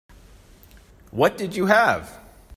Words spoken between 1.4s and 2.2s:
you have?